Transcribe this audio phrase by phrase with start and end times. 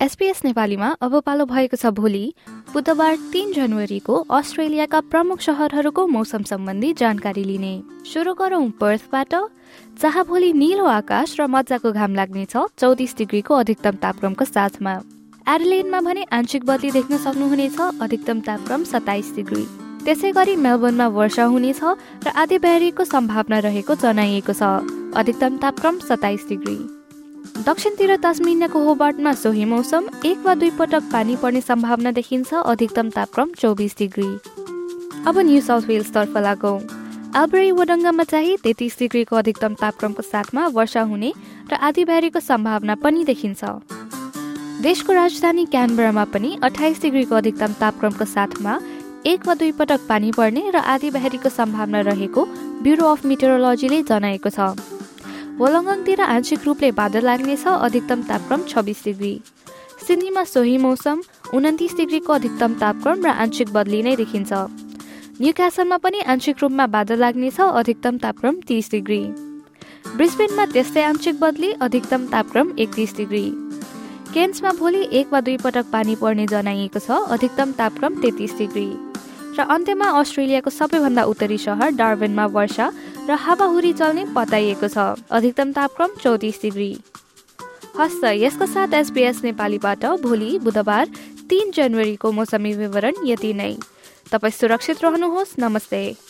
[0.00, 2.32] SPS नेपालीमा अब पालो भएको छ भोलि।
[2.72, 7.72] बुधबार तीन जनवरीको अस्ट्रेलियाका प्रमुख सहरहरूको मौसम सम्बन्धी जानकारी लिने।
[8.08, 9.34] सुरु गरौँ पर्थबाट।
[10.00, 14.94] जहाँ भोलि निलो आकाश र मजाको घाम लाग्नेछ चौतिस डिग्रीको अधिकतम तापक्रमको साथमा।
[15.46, 19.64] एडलेनमा भने आंशिक बदली देख्न सक्नुहुनेछ अधिकतम तापक्रम सत्ताइस डिग्री।
[20.04, 21.82] त्यसै गरी मेलबर्नमा वर्षा हुनेछ
[22.24, 24.72] र आधी बेहरीको सम्भावना रहेको जनाइएको छ।
[25.12, 26.78] अधिकतम तापक्रम सत्ताइस डिग्री।
[27.66, 33.52] दक्षिणतिर तस्मिनियाको होबार्टमा सोही मौसम एक वा दुई पटक पानी पर्ने सम्भावना देखिन्छ अधिकतम तापक्रम
[33.60, 34.30] चौबिस डिग्री।
[35.26, 36.80] अब न्यू साउथ वेल्सतर्फ लागौँ।
[37.36, 41.32] आल्ब्रेई वडङ्गामा चाहिँ तेत्तिस डिग्रीको अधिकतम तापक्रमको साथमा वर्षा हुने
[41.72, 43.64] र आधी भ्यारीको सम्भावना पनि देखिन्छ।
[44.82, 48.78] देशको राजधानी क्यानबरामा पनि अठाइस डिग्रीको अधिकतम तापक्रमको साथमा
[49.26, 52.44] एक वा दुई पटक पानी पर्ने र आधी भ्यारीको सम्भावना रहेको
[52.82, 54.72] ब्युरो अफ मिटेरोलोजीले जनाएको छ।
[55.60, 59.32] वलङ्गङतिर आंशिक रूपले बादल लाग्नेछ अधिकतम तापक्रम छब्बिस डिग्री।
[60.06, 61.20] सिडनीमा सोही मौसम
[61.54, 64.52] उन्तिस डिग्रीको अधिकतम तापक्रम र आंशिक बदली नै देखिन्छ।
[65.40, 69.20] न्यू क्यासलमा पनि आंशिक रूपमा बादल लाग्नेछ अधिकतम तापक्रम तिस डिग्री।
[70.16, 73.44] ब्रिस्बेनमा त्यस्तै आंशिक बदली अधिकतम तापक्रम एकतिस डिग्री।
[74.32, 78.88] केन्समा भोलि एक वा दुई पटक पानी पर्ने जनाइएको छ अधिकतम तापक्रम तेत्तिस डिग्री।
[79.50, 82.86] र अन्त्यमा अस्ट्रेलियाको सबैभन्दा उत्तरी सहर डार्बेनमा वर्षा
[83.28, 84.98] र हावाहुरी चल्ने बताइएको छ।
[85.30, 86.92] अधिकतम तापक्रम चौतिस डिग्री।
[87.98, 91.06] हस्त यसको साथ एसपिएस नेपालीबाट भोलि बुधबार
[91.50, 93.74] तिन जनवरीको मौसमी विवरण यति नै।
[94.32, 96.29] तपाईँ सुरक्षित रहनुहोस्। नमस्ते।